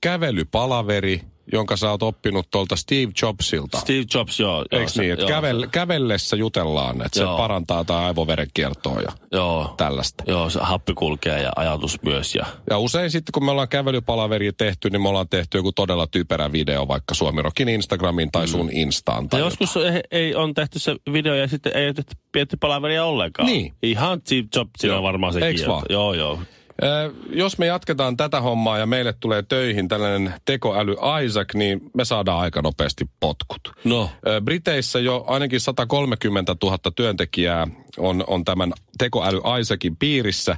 kävelypalaveri, 0.00 1.21
jonka 1.52 1.76
sä 1.76 1.90
oot 1.90 2.02
oppinut 2.02 2.50
tuolta 2.50 2.76
Steve 2.76 3.12
Jobsilta. 3.23 3.78
Steve 3.78 4.04
Jobs, 4.14 4.40
joo. 4.40 4.64
Eikö 4.73 4.76
joo, 4.76 4.87
niin, 5.02 5.12
että 5.12 5.26
kävel, 5.26 5.66
kävellessä 5.71 6.37
jutellaan, 6.37 7.02
että 7.06 7.18
se 7.18 7.25
parantaa 7.37 7.85
tai 7.85 8.04
aivoverenkiertoa 8.04 9.00
ja 9.00 9.12
Joo, 9.32 9.75
tällaista. 9.76 10.25
joo, 10.26 10.50
se 10.50 10.59
happi 10.62 10.94
kulkee 10.94 11.42
ja 11.42 11.50
ajatus 11.56 12.02
myös. 12.02 12.35
Ja, 12.35 12.47
Ja 12.71 12.78
usein 12.78 13.11
sitten, 13.11 13.32
kun 13.32 13.44
me 13.44 13.50
ollaan 13.50 13.68
kävelypalaveri 13.68 14.52
tehty, 14.52 14.90
niin 14.90 15.02
me 15.02 15.09
ollaan 15.09 15.28
tehty 15.28 15.59
joku 15.59 15.73
todella 15.73 16.06
typerä 16.06 16.52
video 16.52 16.88
vaikka 16.88 17.14
Suomirokin 17.14 17.68
Instagramiin 17.68 18.30
tai 18.32 18.49
sun 18.49 18.71
Instaan. 18.73 19.25
ja 19.25 19.28
Tai 19.28 19.40
joskus 19.40 19.76
ei, 19.76 20.00
ei, 20.11 20.35
on 20.35 20.54
tehty 20.54 20.78
se 20.78 20.97
video 21.12 21.35
ja 21.35 21.49
sitten 21.49 21.76
ei 21.76 21.87
ole 21.87 21.94
tehty 22.32 22.56
palaveria 22.61 23.04
ollenkaan. 23.04 23.47
Niin. 23.47 23.75
Ihan 23.82 24.21
Steve 24.21 24.47
Jobsilla 24.56 25.02
varmaan 25.02 25.32
sekin. 25.32 25.49
Että- 25.49 25.68
vaan? 25.68 25.82
Joo, 25.90 26.14
joo. 26.14 26.38
Ö, 26.83 27.12
jos 27.31 27.59
me 27.59 27.67
jatketaan 27.67 28.17
tätä 28.17 28.41
hommaa 28.41 28.79
ja 28.79 28.87
meille 28.87 29.12
tulee 29.21 29.43
töihin 29.43 29.88
tällainen 29.88 30.35
tekoäly 30.45 30.97
Isaac, 31.25 31.55
niin 31.55 31.81
me 31.95 32.05
saadaan 32.05 32.41
aika 32.41 32.62
nopeasti 32.62 33.05
potkut. 33.21 33.61
No, 33.85 34.11
Ö, 34.26 34.41
Briteissä 34.41 34.99
jo 35.00 35.25
ainakin 35.26 35.61
130 35.61 36.57
000 36.62 36.79
työntekijää 36.97 37.67
on, 37.99 38.25
on 38.26 38.45
tämän 38.45 38.73
tekoäly 38.99 39.41
Isaacin 39.61 39.97
piirissä. 39.97 40.57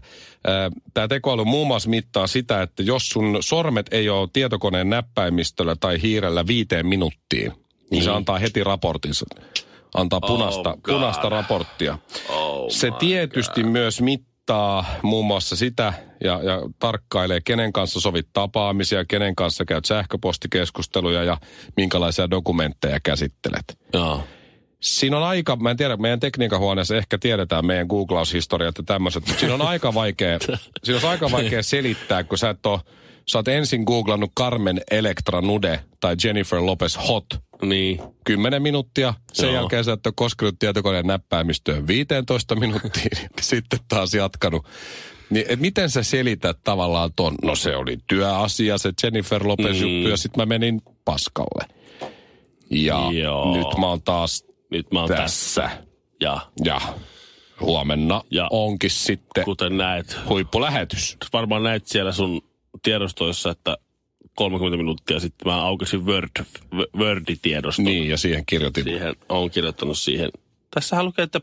Tämä 0.95 1.09
tekoäly 1.09 1.45
muun 1.45 1.67
muassa 1.67 1.91
mittaa 1.91 2.27
sitä, 2.27 2.63
että 2.63 2.83
jos 2.83 3.09
sun 3.09 3.37
sormet 3.41 3.87
ei 3.91 4.09
ole 4.09 4.29
tietokoneen 4.33 4.91
näppäimistöllä 4.91 5.77
tai 5.81 6.03
hiirellä 6.03 6.47
viiteen 6.47 6.87
minuuttiin, 6.87 7.51
niin, 7.53 7.59
niin 7.91 8.05
se 8.05 8.11
antaa 8.11 8.39
heti 8.39 8.65
raportinsa. 8.65 9.27
Antaa 9.95 10.21
punaista, 10.21 10.71
Oh 10.71 10.77
God. 10.83 10.95
punaista 10.95 11.29
raporttia. 11.29 11.99
oh 12.29 12.71
Se 12.71 12.91
tietysti 12.99 13.63
myös 13.65 14.01
mittaa 14.01 14.34
muun 15.03 15.27
muassa 15.27 15.57
sitä 15.57 15.93
ja, 16.25 16.41
ja 16.43 16.61
tarkkailee, 16.79 17.41
kenen 17.45 17.73
kanssa 17.73 18.01
sovit 18.01 18.29
tapaamisia, 18.33 19.05
kenen 19.05 19.35
kanssa 19.35 19.65
käyt 19.65 19.85
sähköpostikeskusteluja 19.85 21.25
ja 21.25 21.39
minkälaisia 21.77 22.31
dokumentteja 22.31 22.99
käsittelet. 23.03 23.79
Joo. 23.93 24.25
Siinä 24.81 25.17
on 25.17 25.23
aika, 25.23 25.57
mä 25.57 25.71
en 25.71 25.77
tiedä, 25.77 25.97
meidän 25.97 26.21
tekniikan 26.21 26.61
huoneessa 26.61 26.97
ehkä 26.97 27.19
tiedetään 27.19 27.67
meidän 27.67 27.87
googlaushistoriat 27.87 28.79
ja 28.79 28.85
tämmöiset, 28.85 29.27
mutta 29.27 29.41
siinä 29.41 29.55
on 29.55 29.63
aika 29.63 29.95
vaikea, 29.95 30.39
siinä 30.85 31.01
on 31.03 31.11
aika 31.11 31.31
vaikea 31.31 31.63
selittää, 31.63 32.25
kun 32.25 32.39
sä 32.39 32.51
et 32.51 32.67
ole, 32.67 32.81
sä 33.29 33.39
oot 33.39 33.49
ensin 33.49 33.83
googlannut 33.83 34.31
Carmen 34.39 34.81
Electra 34.91 35.41
Nude 35.41 35.81
tai 36.01 36.17
Jennifer 36.25 36.61
Lopez 36.67 36.99
Hot 37.09 37.27
Niin. 37.63 38.01
10 38.25 38.63
minuuttia. 38.63 39.15
Sen 39.33 39.47
Joo. 39.47 39.55
jälkeen 39.55 39.85
sä 39.85 39.93
et 39.93 40.07
ole 40.07 40.15
koskenut 40.17 40.59
tietokoneen 40.59 41.07
näppäimistöön 41.07 41.87
15 41.87 42.55
minuuttia, 42.55 43.03
niin 43.19 43.29
sitten 43.41 43.79
taas 43.89 44.15
jatkanut. 44.15 44.67
Niin, 45.31 45.47
et 45.49 45.61
miten 45.61 45.91
sä 45.91 46.03
selität 46.03 46.59
tavallaan 46.65 47.11
ton? 47.17 47.35
No 47.43 47.55
se 47.55 47.77
oli 47.77 47.99
työasia, 48.07 48.79
se 48.79 48.93
Jennifer 49.03 49.47
Lopez 49.49 49.81
Mm. 49.81 49.89
juttu, 49.89 50.09
ja 50.11 50.17
sitten 50.17 50.43
mä 50.43 50.47
menin 50.47 50.83
paskalle. 51.05 51.65
Ja 52.71 53.11
Joo. 53.13 53.57
nyt 53.57 53.79
mä 53.81 53.87
oon 53.87 54.03
taas 54.03 54.45
Nyt 54.71 54.93
mä 54.93 55.01
oon 55.01 55.09
tässä. 55.09 55.63
tässä. 55.63 55.85
Ja 56.21 56.41
Ja 56.65 56.81
huomenna 57.61 58.23
Ja- 58.31 58.49
onkin 58.51 58.91
sitten 58.91 59.45
kuten 59.45 59.77
näet, 59.77 60.17
huippulähetys. 60.29 61.17
varmaan 61.33 61.63
näet 61.63 61.87
siellä 61.87 62.13
sun 62.13 62.41
tiedostoissa, 62.83 63.51
että 63.51 63.77
30 64.35 64.77
minuuttia 64.77 65.21
sitten 65.21 65.49
mä 65.53 65.63
aukasin 65.63 66.07
Word, 66.07 66.45
Word-tiedoston. 66.97 67.85
Niin, 67.85 68.09
ja 68.09 68.17
siihen 68.17 68.47
kirjoitin. 68.47 68.85
Siihen 68.85 69.17
on 69.29 69.51
kirjoittanut 69.51 69.99
siihen. 69.99 70.31
Tässähän 70.75 71.05
lukee, 71.05 71.23
että. 71.23 71.41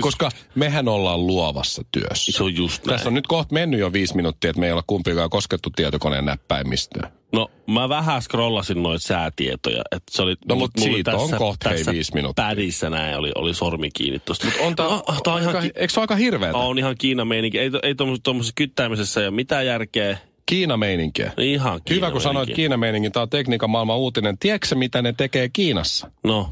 Koska 0.00 0.30
mehän 0.54 0.88
ollaan 0.88 1.26
luovassa 1.26 1.82
työssä. 1.92 2.32
se 2.32 2.42
on 2.42 2.54
just 2.56 2.84
näin. 2.86 2.94
Tässä 2.96 3.08
on 3.08 3.14
nyt 3.14 3.26
kohta 3.26 3.54
mennyt 3.54 3.80
jo 3.80 3.92
viisi 3.92 4.16
minuuttia, 4.16 4.50
että 4.50 4.60
me 4.60 4.66
ei 4.66 4.72
olla 4.72 4.84
kumpikaan 4.86 5.30
koskettu 5.30 5.70
tietokoneen 5.76 6.24
näppäimistöön. 6.24 7.12
No 7.32 7.50
mä 7.66 7.88
vähän 7.88 8.22
scrollasin 8.22 8.82
noita 8.82 9.06
säätietoja. 9.06 9.82
Että 9.92 10.12
se 10.16 10.22
oli, 10.22 10.34
No, 10.48 10.54
mut- 10.54 10.70
siitä 10.78 11.16
on 11.16 11.30
kohta, 11.38 11.68
hei, 11.68 11.78
tässä 11.78 11.92
viisi 11.92 12.14
minuuttia. 12.14 12.44
Pädissä 12.44 12.90
näin 12.90 13.16
oli, 13.16 13.32
oli 13.34 13.54
sormi 13.54 13.90
kiinni 13.90 14.18
tosta. 14.18 14.46
On 14.60 14.76
tää, 14.76 14.86
no, 14.86 15.02
tää 15.24 15.34
on 15.34 15.46
aika, 15.46 15.60
ki- 15.60 15.70
eikö 15.74 15.92
se 15.94 16.00
ole 16.00 16.04
aika 16.04 16.16
hirveetä? 16.16 16.58
on 16.58 16.78
ihan 16.78 16.94
Kiina 16.98 17.24
meininki. 17.24 17.58
Ei, 17.58 17.70
ei 17.82 17.94
tuommoisessa 17.94 18.52
kyttäämisessä 18.56 19.20
ei 19.20 19.26
ole 19.26 19.34
mitään 19.34 19.66
järkeä. 19.66 20.18
Kiina-meininkiä. 20.46 21.32
Ihan 21.38 21.80
Kiina 21.84 22.06
Hyvä, 22.06 22.10
kun 22.12 22.20
sanoit 22.20 22.50
Kiina-meininki. 22.54 23.10
Tämä 23.10 23.22
on 23.22 23.30
tekniikan 23.30 23.70
maailman 23.70 23.96
uutinen. 23.96 24.38
Tiedätkö 24.38 24.74
mitä 24.74 25.02
ne 25.02 25.12
tekee 25.12 25.48
Kiinassa? 25.48 26.10
No, 26.24 26.50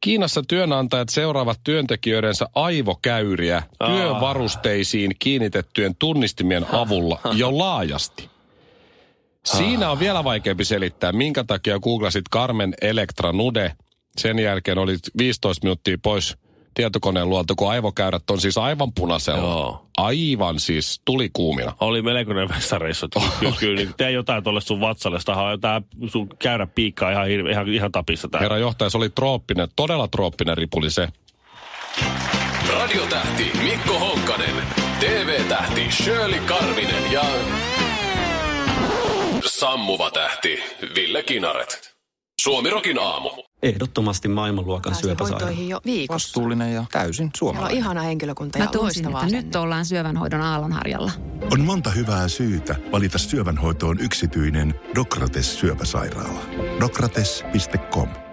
Kiinassa 0.00 0.42
työnantajat 0.48 1.08
seuraavat 1.08 1.60
työntekijöidensä 1.64 2.46
aivokäyriä 2.54 3.62
Aa. 3.80 3.88
työvarusteisiin 3.88 5.12
kiinnitettyjen 5.18 5.96
tunnistimien 5.98 6.66
avulla 6.72 7.18
jo 7.36 7.58
laajasti. 7.58 8.30
Siinä 9.44 9.90
on 9.90 9.98
vielä 10.00 10.24
vaikeampi 10.24 10.64
selittää, 10.64 11.12
minkä 11.12 11.44
takia 11.44 11.78
googlasit 11.78 12.24
Carmen 12.32 12.74
Electra 12.80 13.32
Nude. 13.32 13.72
Sen 14.16 14.38
jälkeen 14.38 14.78
olit 14.78 15.00
15 15.18 15.64
minuuttia 15.64 15.96
pois 16.02 16.36
tietokoneen 16.74 17.28
luolta, 17.28 17.54
kun 17.54 17.70
aivokäyrät 17.70 18.30
on 18.30 18.40
siis 18.40 18.58
aivan 18.58 18.92
punaisella. 18.92 19.40
Joo. 19.40 19.86
Aivan 19.96 20.60
siis 20.60 21.00
tuli 21.04 21.30
kuumina. 21.32 21.72
oli 21.80 22.02
melkoinen 22.02 22.48
vessareissu. 22.48 23.06
että 23.06 23.20
Kyllä, 23.40 23.54
kyllä 23.58 23.76
niin 23.76 23.94
tee 23.96 24.10
jotain 24.10 24.44
tuolle 24.44 24.60
sun 24.60 24.80
vatsalle. 24.80 25.20
Sitä 25.20 25.32
on 25.32 25.50
jotain 25.50 25.84
sun 26.06 26.28
käyrä 26.38 26.66
piikkaa 26.66 27.10
ihan, 27.10 27.26
hirve, 27.26 27.50
ihan, 27.50 27.68
ihan 27.68 27.92
tapissa 27.92 28.28
täällä. 28.28 28.44
Herra 28.44 28.58
johtaja, 28.58 28.90
se 28.90 28.96
oli 28.96 29.10
trooppinen, 29.10 29.68
todella 29.76 30.08
trooppinen 30.08 30.56
ripuli 30.56 30.90
se. 30.90 31.08
Radiotähti 32.72 33.50
Mikko 33.62 33.98
Honkanen, 33.98 34.56
TV-tähti 35.00 35.90
Shirley 35.90 36.40
Karvinen 36.40 37.12
ja 37.12 37.22
sammuva 39.46 40.10
tähti 40.10 40.58
Ville 40.94 41.22
Kinaret. 41.22 41.94
Suomirokin 42.40 42.98
aamu. 42.98 43.30
Ehdottomasti 43.64 44.28
maailmanluokan 44.28 44.94
syöpäsairaala. 44.94 45.50
jo 45.50 45.80
viikossa. 45.84 46.14
Vastuullinen 46.28 46.74
ja 46.74 46.84
täysin 46.92 47.14
Siellä 47.14 47.26
on 47.26 47.30
suomalainen. 47.38 47.76
ihana 47.78 48.00
henkilökunta 48.02 48.58
Mä 48.58 48.64
ja 48.64 48.70
tunsin, 48.70 49.04
loistavaa 49.04 49.24
että 49.24 49.36
nyt 49.36 49.56
ollaan 49.56 49.86
syövänhoidon 49.86 50.40
aallonharjalla. 50.40 51.12
On 51.52 51.60
monta 51.60 51.90
hyvää 51.90 52.28
syytä 52.28 52.76
valita 52.92 53.18
syövänhoitoon 53.18 54.00
yksityinen 54.00 54.74
Dokrates 54.94 55.60
syöpäsairaala. 55.60 56.40
Dokrates.com 56.80 58.23